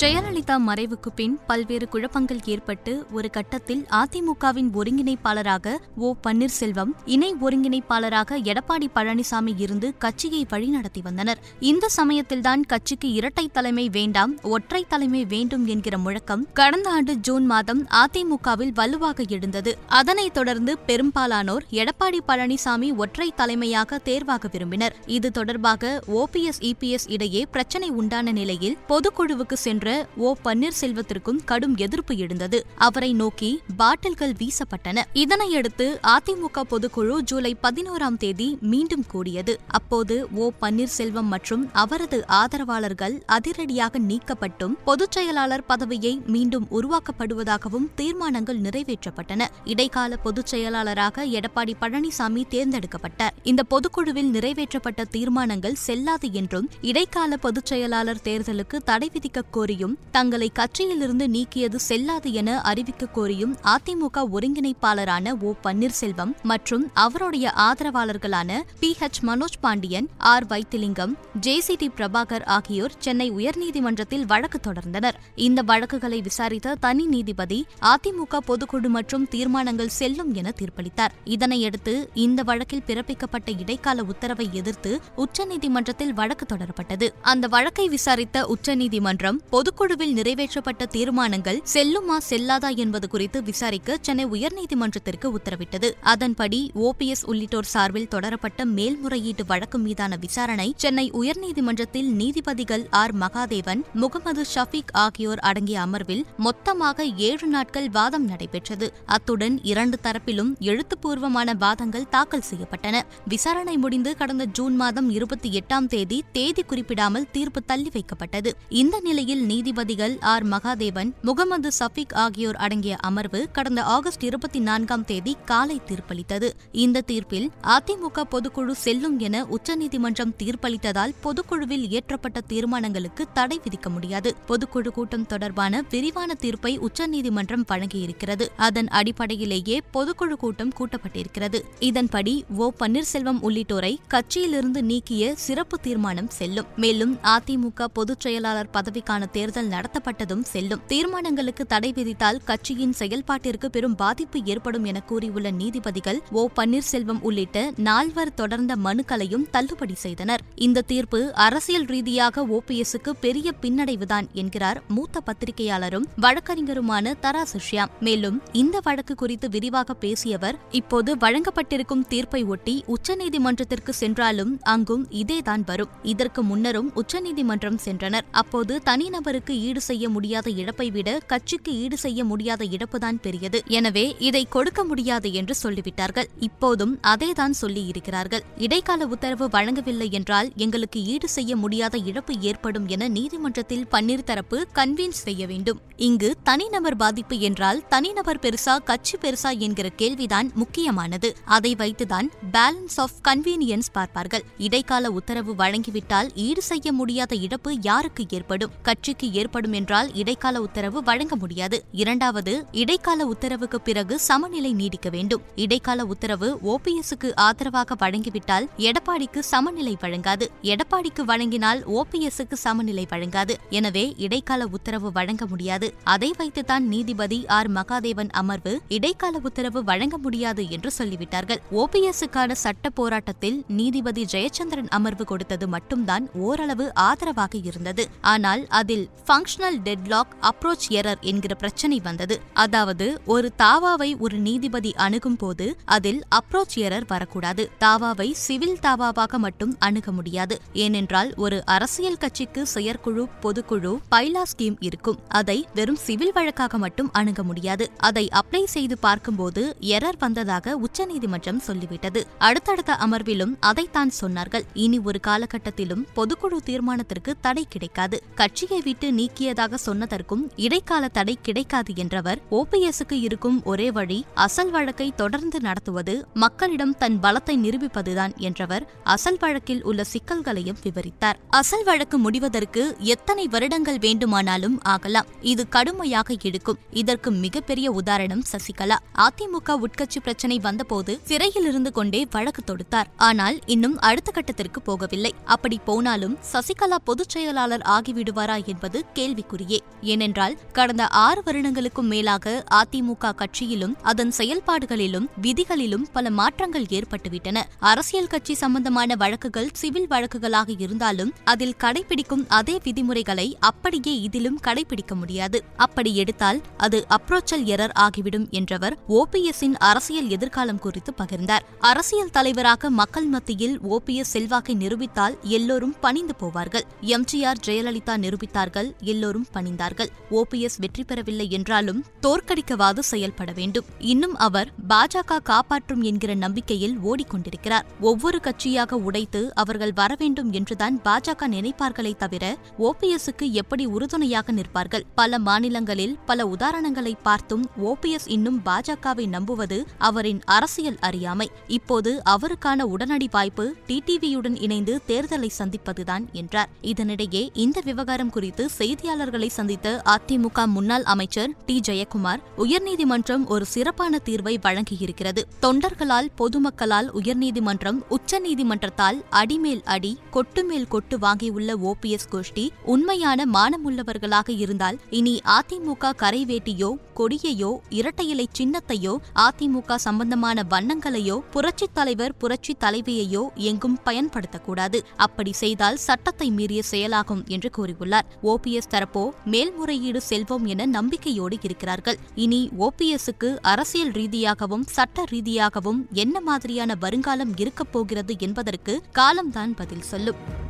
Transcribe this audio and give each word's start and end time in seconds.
ஜெயலலிதா 0.00 0.54
மறைவுக்கு 0.66 1.10
பின் 1.14 1.38
பல்வேறு 1.46 1.88
குழப்பங்கள் 1.88 2.38
ஏற்பட்டு 2.44 3.06
ஒரு 3.12 3.30
கட்டத்தில் 3.30 3.86
அதிமுகவின் 3.90 4.70
ஒருங்கிணைப்பாளராக 4.74 5.74
ஓ 5.96 6.14
பன்னீர்செல்வம் 6.26 6.92
இணை 7.04 7.34
ஒருங்கிணைப்பாளராக 7.40 8.38
எடப்பாடி 8.42 8.86
பழனிசாமி 8.94 9.52
இருந்து 9.56 9.96
கட்சியை 9.98 10.46
வழிநடத்தி 10.50 11.02
வந்தனர். 11.02 11.38
இந்த 11.60 11.88
சமயத்தில்தான் 11.88 12.62
கட்சிக்கு 12.62 13.12
இரட்டை 13.12 13.50
தலைமை 13.52 13.88
வேண்டாம் 13.88 14.38
ஒற்றை 14.42 14.84
தலைமை 14.88 15.24
வேண்டும் 15.24 15.66
என்கிற 15.66 15.98
முழக்கம் 15.98 16.46
கடந்த 16.54 16.90
ஆண்டு 16.90 17.16
ஜூன் 17.16 17.46
மாதம் 17.46 17.86
அதிமுகவில் 18.04 18.72
வலுவாக 18.74 19.24
எழுந்தது. 19.28 19.78
அதனைத் 19.88 20.34
தொடர்ந்து 20.34 20.78
பெரும்பாலானோர் 20.78 21.66
எடப்பாடி 21.70 22.22
பழனிசாமி 22.28 22.96
ஒற்றை 22.96 23.32
தலைமையாக 23.36 23.98
தேர்வாக 23.98 24.48
விரும்பினர். 24.52 24.96
இது 25.06 25.30
தொடர்பாக 25.30 26.02
ஓபிஎஸ் 26.14 26.62
இபிஎஸ் 26.62 27.08
இடையே 27.08 27.46
பிரச்சினை 27.50 27.90
உண்டான 27.90 28.32
நிலையில் 28.32 28.78
பொதுக்குழுவுக்கு 28.88 29.52
சென்று 29.52 29.88
ஓ 30.16 30.34
பன்னீர்செல்வத்திற்கும் 30.44 31.44
கடும் 31.44 31.76
எதிர்ப்பு 31.76 32.16
எழுந்தது. 32.16 32.66
அவரை 32.76 33.12
நோக்கி 33.12 33.60
பாட்டில்கள் 33.76 34.32
வீசப்பட்டன. 34.32 35.04
இதனையடுத்து 35.14 35.86
அதிமுக 36.08 36.62
பொதுக்குழு 36.70 37.18
ஜூலை 37.18 37.56
பதினோராம் 37.62 38.16
தேதி 38.16 38.58
மீண்டும் 38.60 39.06
கூடியது. 39.06 39.60
அப்போது 39.66 40.28
ஓ 40.34 40.50
பன்னீர்செல்வம் 40.60 41.30
மற்றும் 41.34 41.70
அவரது 41.72 42.26
ஆதரவாளர்கள் 42.26 43.22
அதிரடியாக 43.26 43.98
நீக்கப்பட்டும் 43.98 44.76
பொதுச் 44.84 45.12
செயலாளர் 45.12 45.66
பதவியை 45.66 46.20
மீண்டும் 46.26 46.66
உருவாக்கப்படுவதாகவும் 46.70 47.88
தீர்மானங்கள் 47.94 48.60
நிறைவேற்றப்பட்டன. 48.60 49.48
இடைக்கால 49.64 50.16
பொதுச் 50.16 50.46
செயலாளராக 50.46 51.26
எடப்பாடி 51.26 51.74
பழனிசாமி 51.80 52.42
தேர்ந்தெடுக்கப்பட்டார் 52.50 53.36
இந்த 53.42 53.62
பொதுக்குழுவில் 53.62 54.30
நிறைவேற்றப்பட்ட 54.30 55.04
தீர்மானங்கள் 55.10 55.74
செல்லாது 55.74 56.32
என்றும் 56.32 56.68
இடைக்கால 56.80 57.36
பொதுச் 57.36 57.66
செயலாளர் 57.66 58.24
தேர்தலுக்கு 58.24 58.76
தடை 58.84 59.10
விதிக்க 59.12 59.42
கோரியும் 59.50 59.79
கோரியும் 59.80 59.98
தங்களை 60.10 60.48
கட்சியிலிருந்து 60.58 61.26
நீக்கியது 61.26 61.78
செல்லாது 61.88 62.32
என 62.32 62.60
அறிவிக்க 62.60 63.06
கோரியும் 63.14 63.54
அதிமுக 63.64 64.24
ஒருங்கிணைப்பாளரான 64.32 65.32
ஓ 65.40 65.52
பன்னீர்செல்வம் 65.64 66.32
மற்றும் 66.42 66.84
அவருடைய 66.94 67.52
ஆதரவாளர்களான 67.56 68.58
P 68.80 68.90
H 69.00 69.20
Manoj 69.26 69.58
Pandian 69.60 70.08
R 70.32 70.46
Vaithilingam 70.46 71.14
J 71.40 71.54
C 71.60 71.74
D 71.74 71.88
Prabhakar 71.96 72.44
ஆகியோர் 72.56 72.96
சென்னை 72.98 73.28
உயர்நீதிமன்றத்தில் 73.32 74.26
வழக்கு 74.26 74.60
தொடர்ந்தனர். 74.66 75.18
இந்த 75.34 75.62
வழக்குகளை 75.62 76.20
விசாரித்த 76.20 76.76
தனி 76.80 77.06
நீதிபதி 77.06 77.60
அதிமுக 77.92 78.38
பொதுக்குழு 78.48 78.88
மற்றும் 78.88 79.28
தீர்மானங்கள் 79.28 79.96
செல்லும் 80.00 80.34
என 80.34 80.52
தீர்ப்பளித்தார். 80.60 81.16
இதனையடுத்து 81.24 81.94
இந்த 82.14 82.42
வழக்கில் 82.42 82.86
பிறப்பிக்கப்பட்ட 82.86 83.48
இடைக்கால 83.60 84.02
உத்தரவை 84.02 84.48
எதிர்த்து 84.52 85.00
உச்சநீதிமன்றத்தில் 85.16 86.14
வழக்கு 86.20 86.46
தொடரப்பட்டது. 86.54 87.08
அந்த 87.22 87.48
வழக்கை 87.48 87.88
விசாரித்த 87.88 88.46
உச்சநீதிமன்றம் 88.46 89.40
பொது 89.50 89.68
பொதுக்குழுவில் 89.70 90.14
நிறைவேற்றப்பட்ட 90.14 90.86
தீர்மானங்கள் 90.86 91.62
செல்லுமா 91.72 92.14
செல்லாதா 92.30 92.76
என்பது 92.76 93.08
குறித்து 93.08 93.42
விசாரிக்க 93.42 93.98
சென்னை 94.00 94.26
உயர்நீதிமன்றத்திற்கு 94.26 95.26
உத்தரவிட்டது. 95.26 95.88
அதன்படி 96.00 96.70
ஓபிஎஸ் 96.74 97.24
உள்ளிட்டோர் 97.26 97.64
சார்பில் 97.64 98.08
தொடரப்பட்ட 98.08 98.64
மேல்முறையீட்டு 98.64 99.46
வழக்கு 99.46 99.78
மீதான 99.78 100.16
விசாரணை 100.16 100.74
சென்னை 100.76 101.10
உயர்நீதிமன்றத்தில் 101.10 102.08
நீதிபதிகள் 102.20 102.86
ஆர். 102.90 103.14
மகாதேவன் 103.14 103.82
முகமது 103.92 104.44
ஷபீக் 104.54 104.92
ஆகியோர் 104.92 105.38
அடங்கிய 105.38 105.80
அமர்வில் 105.80 106.24
மொத்தமாக 106.36 107.04
ஏழு 107.04 107.46
நாட்கள் 107.46 107.88
வாதம் 107.90 108.24
நடைபெற்றது. 108.24 108.92
அத்துடன் 109.06 109.62
இரண்டு 109.62 109.98
தரப்பிலும் 110.02 110.52
எழுத்துப்பூர்வமான 110.58 111.54
வாதங்கள் 111.54 112.08
தாக்கல் 112.08 112.46
செய்யப்பட்டன. 112.50 113.02
விசாரணை 113.28 113.76
முடிந்து 113.76 114.16
கடந்த 114.16 114.44
ஜூன் 114.44 114.76
மாதம் 114.76 115.10
இருபத்தி 115.10 115.60
எட்டாம் 115.60 115.86
தேதி 115.86 116.22
தேதி 116.32 116.62
குறிப்பிடாமல் 116.62 117.30
தீர்ப்பு 117.30 117.62
தள்ளி 117.62 117.90
வைக்கப்பட்டது. 117.94 118.52
இந்த 118.68 119.00
நிலையில் 119.00 119.58
நீதிபதிகள் 119.60 120.18
ஆர். 120.20 120.46
மகாதேவன் 120.46 121.12
முகமது 121.22 121.70
சஃபிக் 121.78 122.14
ஆகியோர் 122.14 122.56
அடங்கிய 122.56 122.96
அமர்வு 122.96 123.48
கடந்த 123.52 123.82
ஆகஸ்ட் 123.82 124.24
இருபத்தி 124.24 124.58
நான்காம் 124.58 125.04
தேதி 125.04 125.36
காலை 125.44 125.80
தீர்ப்பளித்தது. 125.86 126.50
இந்த 126.72 127.00
தீர்ப்பில் 127.00 127.50
அதிமுக 127.62 128.22
பொதுக்குழு 128.30 128.70
செல்லும் 128.70 129.18
என 129.18 129.44
உச்சநீதிமன்றம் 129.44 130.34
தீர்ப்பளித்ததால் 130.42 131.14
பொதுக்குழுவில் 131.22 131.86
இயற்றப்பட்ட 131.86 132.40
தீர்மானங்களுக்கு 132.48 133.26
தடை 133.32 133.60
விதிக்க 133.64 133.88
முடியாது. 133.88 134.34
பொதுக்குழு 134.48 134.88
கூட்டம் 134.88 135.26
தொடர்பான 135.26 135.84
விரிவான 135.90 136.34
தீர்ப்பை 136.34 136.78
உச்சநீதிமன்றம் 136.78 137.64
வழங்கியிருக்கிறது. 137.68 138.48
அதன் 138.56 138.88
அடிப்படையிலேயே 138.88 139.80
பொதுக்குழு 139.94 140.32
கூட்டம் 140.32 140.72
கூட்டப்பட்டிருக்கிறது. 140.78 141.62
இதன்படி 141.78 142.44
ஓ. 142.56 142.70
பன்னீர்செல்வம் 142.80 143.40
உள்ளிட்டோரை 143.42 143.96
கட்சியிலிருந்து 144.14 144.80
நீக்கிய 144.80 145.34
சிறப்பு 145.36 145.78
தீர்மானம் 145.80 146.28
செல்லும். 146.28 146.66
மேலும் 146.76 147.18
அதிமுக 147.22 147.84
பொதுச் 147.84 148.20
செயலாளர் 148.20 148.68
பதவிக்கான 148.72 149.18
தேர்தல் 149.20 149.48
நடத்தப்பட்டதும் 149.56 150.42
செல்லும். 150.42 150.80
தீர்மானங்களுக்கு 150.86 151.66
தடை 151.66 151.92
விதித்தால் 151.92 152.40
கட்சியின் 152.44 152.94
செயல்பாட்டிற்கு 152.98 153.66
பெரும் 153.66 153.94
பாதிப்பு 153.94 154.44
ஏற்படும் 154.44 154.84
என 154.84 155.00
கூறியுள்ள 155.00 155.50
நீதிபதிகள் 155.50 156.22
ஓ. 156.30 156.48
பன்னீர்செல்வம் 156.56 157.20
உள்ளிட்ட 157.20 157.72
நால்வர் 157.76 158.34
தொடர்ந்த 158.34 158.76
மனுக்களையும் 158.76 159.50
தள்ளுபடி 159.50 159.94
செய்தனர். 159.94 160.40
இந்த 160.54 160.82
தீர்ப்பு 160.82 161.34
அரசியல் 161.34 161.84
ரீதியாக 161.84 162.46
ஓபிஎஸ்க்கு 162.46 163.10
பெரிய 163.20 163.52
பின்னடைவுதான் 163.62 164.30
என்கிறார் 164.32 164.82
மூத்த 164.88 165.20
பத்திரிகையாளரும் 165.26 166.04
வழக்கறிஞருமான 166.20 167.14
தரா 167.22 167.42
சுஷ்யாம் 167.52 167.88
மேலும் 168.00 168.42
இந்த 168.52 168.80
வழக்கு 168.82 169.14
குறித்து 169.14 169.48
விரிவாக 169.48 169.94
பேசியவர் 169.94 170.58
இப்போது 170.70 171.16
வழங்கப்பட்டிருக்கும் 171.16 172.06
தீர்ப்பை 172.08 172.44
ஒட்டி 172.44 172.84
உச்சநீதிமன்றத்திற்கு 172.86 173.90
சென்றாலும் 173.90 174.58
அங்கும் 174.62 175.06
இதேதான் 175.10 175.62
வரும். 175.66 175.88
இதற்கு 176.02 176.44
முன்னரும் 176.44 176.92
உச்சநீதிமன்றம் 176.94 177.78
சென்றனர். 177.84 178.20
அப்போது 178.30 178.82
தனிநபர் 178.82 179.29
தலைவருக்கு 179.30 179.56
ஈடு 179.66 179.80
செய்ய 179.88 180.04
முடியாத 180.14 180.46
இழப்பை 180.60 180.86
விட 180.94 181.08
கட்சிக்கு 181.32 181.72
ஈடு 181.82 181.96
செய்ய 182.04 182.20
முடியாத 182.30 182.62
இழப்புதான் 182.76 183.18
பெரியது. 183.24 183.58
எனவே 183.78 184.02
இதை 184.28 184.40
கொடுக்க 184.54 184.80
முடியாது 184.84 185.28
என்று 185.40 185.54
சொல்லிவிட்டார்கள். 185.62 186.28
இப்போதும் 186.46 186.94
அதேதான் 187.12 187.54
சொல்லி 187.60 187.82
இருக்கிறார்கள். 187.90 188.42
இடைக்கால 188.66 189.06
உத்தரவு 189.14 189.46
வழங்கவில்லை 189.48 190.08
என்றால் 190.18 190.48
எங்களுக்கு 190.64 191.00
ஈடு 191.12 191.28
செய்ய 191.36 191.56
முடியாத 191.56 191.98
இழப்பு 192.10 192.34
ஏற்படும் 192.50 192.88
என 192.94 193.08
நீதிமன்றத்தில் 193.18 193.86
பன்னீர் 193.92 194.26
தரப்பு 194.30 194.58
கன்வின்ஸ் 194.78 195.22
செய்ய 195.26 195.46
வேண்டும். 195.52 195.78
இங்கு 196.08 196.30
தனிநபர் 196.48 196.98
பாதிப்பு 197.02 197.38
என்றால் 197.50 197.84
தனிநபர் 197.94 198.42
பெருசா 198.46 198.76
கட்சி 198.90 199.16
பெருசா 199.26 199.52
என்கிற 199.68 199.88
கேள்விதான் 200.02 200.50
முக்கியமானது. 200.54 201.30
அதை 201.58 201.72
வைத்துதான் 201.84 202.30
பேலன்ஸ் 202.56 202.98
ஆஃப் 203.06 203.16
கன்வீனியன்ஸ் 203.30 203.92
பார்ப்பார்கள். 203.92 204.46
இடைக்கால 204.68 205.12
உத்தரவு 205.20 205.54
வழங்கிவிட்டால் 205.62 206.30
ஈடு 206.48 206.64
செய்ய 206.72 206.88
முடியாத 207.00 207.32
இழப்பு 207.46 207.70
யாருக்கு 207.90 208.24
ஏற்படும்? 208.38 208.76
கட்சிக்கு 208.82 209.19
ஏற்படும் 209.28 209.72
என்றால் 209.72 210.14
இடைக்கால 210.14 210.60
உத்தரவு 210.60 211.02
வழங்க 211.02 211.36
முடியாது. 211.36 211.84
இரண்டாவது 211.92 212.66
இடைக்கால 212.72 213.26
உத்தரவுக்கு 213.26 213.80
பிறகு 213.80 214.18
சமநிலை 214.18 214.72
நீடிக்க 214.72 215.08
வேண்டும். 215.08 215.42
இடைக்கால 215.56 216.04
உத்தரவு 216.04 216.58
ஓபிஎஸ்க்கு 216.64 217.34
ஆதரவாக 217.34 217.94
வழங்கிவிட்டால் 217.94 218.68
எடப்பாடிக்கு 218.76 219.38
சமநிலை 219.38 219.96
வழங்காது. 220.00 220.50
எடப்பாடிக்கு 220.62 221.24
வழங்கினால் 221.26 221.86
ஓபிஎஸ்க்கு 221.88 222.52
சமநிலை 222.52 223.06
வழங்காது. 223.08 223.58
எனவே 223.70 224.14
இடைக்கால 224.16 224.66
உத்தரவு 224.66 225.12
வழங்க 225.12 225.46
முடியாது. 225.46 225.94
அதை 226.04 226.34
வைத்துதான் 226.38 226.78
நீதிபதி 226.78 227.46
ஆர். 227.46 227.72
மகாதேவன் 227.72 228.30
அமர்வு 228.30 228.80
இடைக்கால 228.88 229.38
உத்தரவு 229.42 229.84
வழங்க 229.84 230.18
முடியாது 230.18 230.70
என்று 230.70 230.90
சொல்லிவிட்டார்கள். 230.98 231.60
ஓபிஎஸ்க்கான 231.72 232.52
சட்ட 232.52 232.90
போராட்டத்தில் 232.90 233.64
நீதிபதி 233.68 234.26
ஜெயச்சந்திரன் 234.32 234.88
அமர்வு 234.88 235.24
கொடுத்தது 235.24 235.68
மட்டும்தான் 235.68 236.28
ஓரளவு 236.32 236.94
ஆதரவாக 236.94 237.58
இருந்தது. 237.62 238.08
ஆனால் 238.20 238.66
அதில் 238.68 239.09
ஃபங்க்ஷனல் 239.26 239.78
டெட்லாக் 239.84 240.32
அப்ரோச் 240.42 240.86
எரர் 240.88 241.20
என்கிற 241.20 241.54
பிரச்சனை 241.54 242.00
வந்தது. 242.02 242.40
அதாவது 242.52 243.20
ஒரு 243.26 243.52
தாவாவை 243.58 244.18
ஒரு 244.18 244.36
நீதிபதி 244.36 244.94
அணுகும் 244.94 245.36
போது 245.36 245.76
அதில் 245.84 246.22
அப்ரோச் 246.34 246.74
எரர் 246.74 247.06
வரக்கூடாது. 247.06 247.70
தாவாவை 247.80 248.32
சிவில் 248.32 248.78
தாவாவாக 248.82 249.36
மட்டும் 249.36 249.76
அணுக 249.78 250.12
முடியாது. 250.12 250.60
ஏனென்றால் 250.72 251.32
ஒரு 251.36 251.62
அரசியல் 251.66 252.16
கட்சிக்கு 252.16 252.66
செயற்குழு 252.66 253.28
பொதுக்குழு 253.42 253.98
பைலா 254.10 254.42
ஸ்கீம் 254.56 254.76
இருக்கும். 254.80 255.18
அதை 255.28 255.68
வெறும் 255.74 255.96
சிவில் 255.96 256.32
வழக்காக 256.32 256.78
மட்டும் 256.78 257.12
அணுக 257.12 257.42
முடியாது. 257.42 257.90
அதை 257.96 258.28
அப்ளை 258.32 258.64
செய்து 258.64 258.98
பார்க்கும்போது 258.98 259.76
எரர் 259.80 260.18
வந்ததாக 260.18 260.76
உச்சநீதிமன்றம் 260.76 261.62
சொல்லிவிட்டது. 261.66 262.22
அடுத்தடுத்த 262.38 262.92
அமர்விலும் 262.92 263.56
அதைத்தான் 263.60 264.12
சொன்னார்கள். 264.20 264.64
இனி 264.74 264.98
ஒரு 264.98 265.20
காலகட்டத்திலும் 265.26 266.06
பொதுக்குழு 266.16 266.58
தீர்மானத்திற்கு 266.64 267.34
தடை 267.40 267.66
கிடைக்காது. 267.68 268.22
கட்சியை 268.34 268.80
விட்டு 268.84 268.99
விட்டு 269.02 269.18
நீக்கியதாக 269.18 269.74
சொன்னதற்கும் 269.84 270.42
இடைக்கால 270.64 271.04
தடை 271.08 271.34
கிடைக்காது 271.42 271.92
என்றவர் 272.02 272.40
ஓபிஎஸ்க்கு 272.58 273.16
இருக்கும் 273.26 273.58
ஒரே 273.64 273.86
வழி 273.96 274.18
அசல் 274.44 274.72
வழக்கை 274.74 275.06
தொடர்ந்து 275.20 275.58
நடத்துவது 275.66 276.14
மக்களிடம் 276.34 276.92
தன் 277.02 277.16
பலத்தை 277.22 277.54
நிரூபிப்பதுதான் 277.64 278.32
என்றவர் 278.48 278.84
அசல் 279.14 279.38
வழக்கில் 279.38 279.80
உள்ள 279.82 280.04
சிக்கல்களையும் 280.04 280.80
விவரித்தார். 280.82 281.38
அசல் 281.60 281.84
வழக்கு 281.84 282.18
முடிவதற்கு 282.18 282.82
எத்தனை 283.14 283.46
வருடங்கள் 283.54 284.00
வேண்டுமானாலும் 284.06 284.76
ஆகலாம். 284.94 285.30
இது 285.52 285.64
கடுமையாக 285.76 286.36
இருக்கும் 286.50 286.80
இதற்கு 287.02 287.32
மிகப்பெரிய 287.44 287.88
உதாரணம் 288.00 288.44
சசிகலா. 288.52 288.98
அதிமுக 289.26 289.78
உட்கட்சி 289.86 290.20
பிரச்சினை 290.22 290.60
வந்தபோது 290.68 291.14
சிறையில் 291.30 291.68
இருந்து 291.70 291.92
கொண்டே 291.92 292.22
வழக்கு 292.36 292.64
தொடுத்தார். 292.64 293.10
ஆனால் 293.30 293.58
இன்னும் 293.66 293.96
அடுத்த 294.10 294.30
கட்டத்திற்கு 294.34 294.82
போகவில்லை. 294.90 295.34
அப்படி 295.56 295.78
போனாலும் 295.90 296.38
சசிகலா 296.52 297.00
பொதுச் 297.10 297.34
செயலாளர் 297.36 297.86
ஆகிவிடுவாரா 297.96 298.58
என்பது 298.64 298.88
கேள்விக்குறியே. 299.14 299.78
ஏனென்றால் 300.00 300.58
கடந்த 300.72 301.06
ஆறு 301.06 301.42
வருடங்களுக்கும் 301.46 302.06
மேலாக 302.06 302.64
அதிமுக 302.70 303.32
கட்சியிலும் 303.34 303.94
அதன் 304.02 304.32
செயல்பாடுகளிலும் 304.38 305.26
விதிகளிலும் 305.42 306.06
பல 306.12 306.30
மாற்றங்கள் 306.30 306.82
ஏற்பட்டுவிட்டன. 306.82 307.62
அரசியல் 307.78 308.26
கட்சி 308.26 308.54
சம்பந்தமான 308.54 309.14
வழக்குகள் 309.14 309.70
சிவில் 309.72 310.06
வழக்குகளாக 310.10 310.74
இருந்தாலும் 310.78 311.32
அதில் 311.44 311.74
கடைபிடிக்கும் 311.78 312.48
அதே 312.48 312.80
விதிமுறைகளை 312.84 313.56
அப்படியே 313.60 314.20
இதிலும் 314.20 314.58
கடைபிடிக்க 314.64 315.14
முடியாது. 315.14 315.64
அப்படி 315.76 316.16
எடுத்தால் 316.16 316.60
அது 316.76 317.06
அப்ரோச்சல் 317.08 317.64
எரர் 317.64 317.94
ஆகிவிடும் 317.94 318.50
என்றவர் 318.50 318.98
ஓபிஎஸ்ஸின் 319.08 319.74
அரசியல் 319.78 320.28
எதிர்காலம் 320.28 320.78
குறித்து 320.78 321.14
பகிர்ந்தார். 321.18 321.60
அரசியல் 321.80 322.30
தலைவராக 322.30 322.90
மக்கள் 322.90 323.24
மத்தியில் 323.24 323.80
ஓபிஎஸ் 323.80 324.18
செல்வாக்கை 324.20 324.74
நிரூபித்தால் 324.74 325.38
எல்லோரும் 325.42 325.94
பணிந்து 326.00 326.34
போவார்கள். 326.40 326.82
எம்ஜிஆர் 327.02 327.60
ஜெயலலிதா 327.66 328.16
நிரூபித்தார்கள் 328.16 328.79
எல்லோரும் 329.00 329.46
பணிந்தார்கள். 329.54 330.10
ஓபிஎஸ் 330.30 330.78
வெற்றி 330.78 331.04
பெறவில்லை 331.04 331.50
என்றாலும் 331.50 332.04
தோற்கடிக்கவாது 332.22 332.98
செயல்பட 332.98 333.52
வேண்டும். 333.52 333.84
இன்னும் 333.98 334.36
அவர் 334.36 334.68
பாஜக 334.88 335.38
காப்பாற்றும் 335.42 336.02
என்கிற 336.02 336.34
நம்பிக்கையில் 336.34 336.96
ஓடிக்கொண்டிருக்கிறார். 336.98 337.86
ஒவ்வொரு 338.00 338.40
கட்சியாக 338.42 338.92
உடைத்து 338.92 339.54
அவர்கள் 339.54 339.92
வர 339.92 340.14
வேண்டும் 340.18 340.52
என்றுதான் 340.52 341.00
பாஜக 341.04 341.48
நினைப்பார்களே 341.54 342.16
தவிர 342.16 342.58
ஓபிஎஸ்க்கு 342.78 343.46
எப்படி 343.52 343.86
உறுதுணையாக 343.86 344.52
நிற்பார்கள்? 344.52 345.06
பல 345.14 345.38
மாநிலங்களில் 345.38 346.18
பல 346.26 346.46
உதாரணங்களை 346.46 347.14
பார்த்தும் 347.22 347.64
ஓபிஎஸ் 347.84 348.26
இன்னும் 348.26 348.60
பாஜகவை 348.64 349.26
நம்புவது 349.28 349.78
அவரின் 349.98 350.40
அரசியல் 350.44 350.98
அறியாமை. 351.00 351.50
இப்போது 351.66 352.22
அவருக்கான 352.30 352.80
உடனடி 352.80 353.28
வாய்ப்பு 353.30 353.64
டிடிவியுடன் 353.86 354.56
இணைந்து 354.62 355.00
தேர்தலை 355.06 355.50
சந்திப்பதுதான் 355.58 356.24
என்றார். 356.32 356.68
இதனிடையே 356.82 357.48
இந்த 357.52 357.78
விவகாரம் 357.84 358.30
குறித்து 358.30 358.69
செய்தியாளர்களை 358.78 359.46
சந்தித்த 359.46 360.02
அதிமுக 360.04 360.66
முன்னாள் 360.66 361.02
அமைச்சர் 361.02 361.54
டி. 361.66 361.80
ஜெயக்குமார் 361.88 362.40
உயர்நீதிமன்றம் 362.58 363.44
ஒரு 363.46 363.64
சிறப்பான 363.64 364.20
தீர்வை 364.24 364.54
வழங்கியிருக்கிறது. 364.62 365.42
தொண்டர்களால் 365.62 366.28
பொதுமக்களால் 366.38 367.08
உயர்நீதிமன்றம் 367.14 367.98
உச்சநீதிமன்றத்தால் 368.10 369.18
அடிமேல் 369.30 369.82
அடி 369.84 370.18
கொட்டுமேல் 370.32 370.88
கொட்டு 370.88 371.18
வாங்கியுள்ள 371.18 371.76
ஓபிஎஸ் 371.76 372.28
கோஷ்டி 372.30 372.68
உண்மையான 372.84 373.46
மானமுள்ளவர்களாக 373.46 374.48
இருந்தால் 374.58 374.98
இனி 375.10 375.40
அதிமுக 375.44 376.12
கரைவேட்டியோ 376.18 376.90
கொடியையோ 377.16 377.78
இரட்டையிலை 377.90 378.46
சின்னத்தையோ 378.58 379.16
அதிமுக 379.34 379.94
சம்பந்தமான 379.94 380.64
வண்ணங்களையோ 380.70 381.40
புரட்சித் 381.50 381.94
தலைவர் 381.94 382.36
புரட்சி 382.36 382.76
தலைவியையோ 382.80 383.54
எங்கும் 383.54 383.98
பயன்படுத்தக்கூடாது. 384.04 385.00
அப்படி 385.16 385.52
செய்தால் 385.52 385.96
சட்டத்தை 385.96 386.50
மீறிய 386.50 386.82
செயலாகும் 386.82 387.44
என்று 387.46 387.70
கூறியுள்ளார். 387.76 388.26
ஓ 388.42 388.58
ஓபிஎஸ் 388.60 388.90
தரப்போ 388.90 389.30
மேல்முறையீடு 389.44 390.20
செல்வோம் 390.28 390.64
என 390.64 390.86
நம்பிக்கையோடு 390.86 391.56
இருக்கிறார்கள். 391.62 392.18
இனி 392.34 392.70
ஓபிஎஸ்க்கு 392.78 393.58
அரசியல் 393.62 394.10
ரீதியாகவும் 394.10 394.84
சட்ட 394.86 395.24
ரீதியாகவும் 395.24 396.06
என்ன 396.12 396.40
மாதிரியான 396.40 396.94
வருங்காலம் 397.00 397.56
இருக்கப் 397.56 397.92
போகிறது 397.92 398.34
என்பதற்கு 398.38 399.02
காலம்தான் 399.12 399.74
பதில் 399.74 400.02
சொல்லும். 400.02 400.68